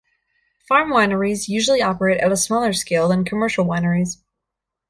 [0.67, 4.17] Farm wineries usually operate at a smaller scale than commercial wineries.